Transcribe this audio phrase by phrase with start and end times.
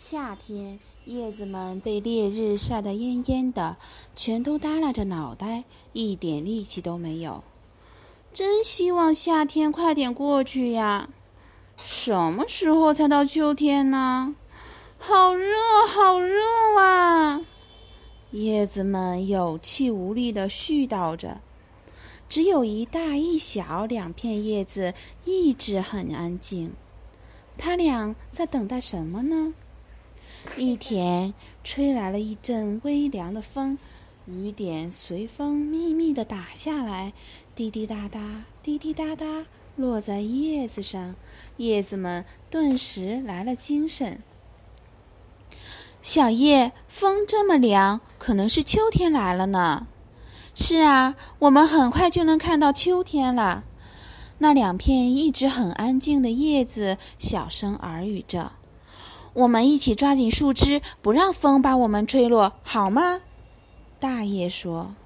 [0.00, 3.76] 夏天，叶子们被烈日晒得蔫蔫的，
[4.14, 7.42] 全都耷拉着脑袋，一点力气都没有。
[8.32, 11.08] 真希望夏天快点过去呀！
[11.76, 14.36] 什么时候才到秋天呢？
[14.98, 15.56] 好热，
[15.88, 16.44] 好热
[16.78, 17.44] 啊！
[18.30, 21.40] 叶子们有气无力地絮叨着。
[22.28, 24.94] 只有一大一小两片叶子
[25.24, 26.72] 一直很安静。
[27.56, 29.54] 它俩在等待什么呢？
[30.58, 33.78] 一天，吹来了一阵微凉的风，
[34.26, 37.12] 雨点随风密密的打下来，
[37.54, 41.14] 滴滴答答，滴滴答答，落在叶子上，
[41.58, 44.20] 叶子们顿时来了精神。
[46.02, 49.86] 小叶，风这么凉，可能是秋天来了呢。
[50.56, 53.62] 是啊，我们很快就能看到秋天了。
[54.38, 58.57] 那两片一直很安静的叶子小声耳语着。
[59.38, 63.20] 我们一起抓紧树枝，不让风把我们吹落，好吗？
[64.00, 64.96] 大叶说：“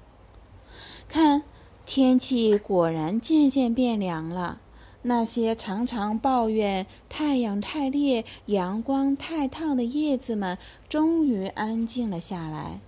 [1.07, 1.43] 看，
[1.85, 4.59] 天气果然渐渐变凉了。
[5.03, 10.57] 那些常常抱怨太阳太烈、阳光太烫的叶子们，
[10.89, 12.79] 终于安静了下来。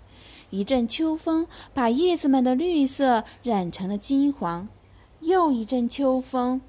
[0.50, 4.68] 一阵秋风把叶子们的绿色染成了金黄，
[5.20, 6.62] 又一阵秋风。”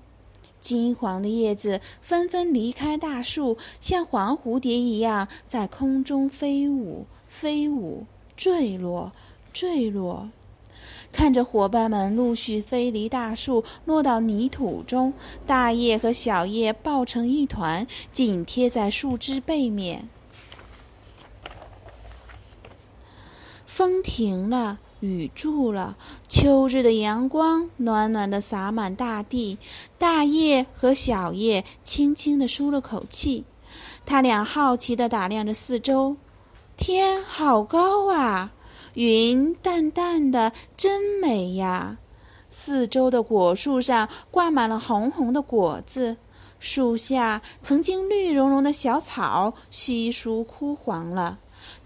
[0.60, 8.04] 金黄的叶子纷纷离开大树，像黄蝴蝶一样在空中飞舞、飞舞、
[8.36, 9.12] 坠落、
[9.52, 10.30] 坠落。
[11.12, 15.14] 看着伙伴们陆续飞离大树，落到泥土中，
[15.46, 20.08] 大叶和小叶抱成一团，紧贴在树枝背面。
[23.66, 24.80] 风停了。
[25.00, 25.96] 雨住了，
[26.28, 29.58] 秋日的阳光暖暖的洒满大地。
[29.98, 33.44] 大叶和小叶轻轻地舒了口气，
[34.04, 36.16] 他俩好奇地打量着四周。
[36.76, 38.52] 天好高啊，
[38.94, 41.98] 云淡淡的，真美呀！
[42.48, 46.16] 四周的果树上挂满了红红的果子，
[46.58, 51.38] 树下曾经绿茸茸的小草稀疏枯黄了。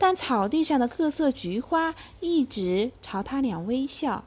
[0.02, 4.24] 但草地上的各色菊花一直朝他俩微笑。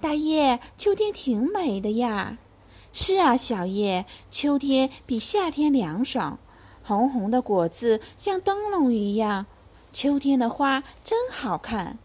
[0.00, 2.38] 大叶，秋天挺美的呀。
[2.92, 6.40] 是啊，小叶，秋天比夏天凉爽，
[6.82, 9.46] 红红的果子像灯笼一样。
[9.92, 11.96] 秋天的花真好看。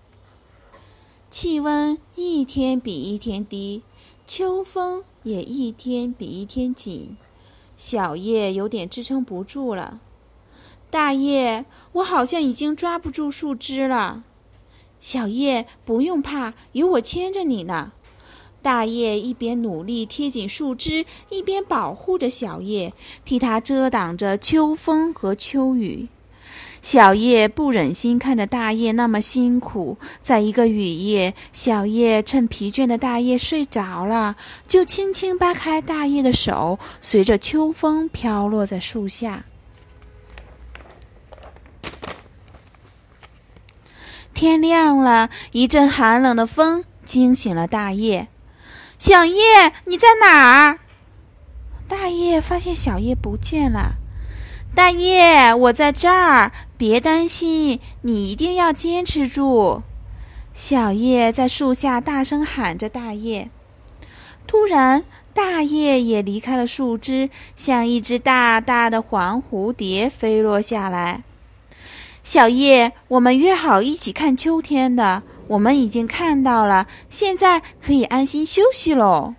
[1.31, 3.81] 气温一天比一天低，
[4.27, 7.17] 秋风也一天比一天紧，
[7.75, 9.99] 小叶有点支撑不住了。
[10.93, 14.21] 大叶，我好像已经抓不住树枝了。
[14.99, 17.93] 小叶，不用怕，有我牵着你呢。
[18.61, 22.93] 大叶一边努力贴紧树枝，一边保护着小叶，
[23.25, 26.09] 替它遮挡着秋风和秋雨。
[26.79, 34.35] 小叶不忍心看着大叶那么辛苦，在一个雨夜，小叶趁疲倦的大叶睡着了，
[34.67, 39.45] 就轻轻扒开大叶的手，随着秋风飘落在树下。
[44.43, 48.27] 天亮了，一阵寒冷的风惊醒了大叶。
[48.99, 50.79] 小叶，你在哪儿？
[51.87, 53.93] 大叶发现小叶不见了。
[54.75, 59.81] 大叶，我在这儿，别担心，你一定要坚持住。
[60.53, 62.89] 小叶在树下大声喊着。
[62.89, 63.49] 大叶
[64.45, 71.23] 突然，大叶也离开了树枝，像一只大大的黄蝴蝶飞落下来。
[72.23, 79.35] 小叶，我们约好一起看秋天的，我们已经看到了，现在可以安心休息喽。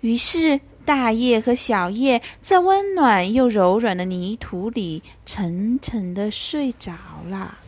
[0.00, 6.92] 于是，大叶和小叶在温暖又柔软的泥土里沉沉的睡着
[7.28, 7.58] 了。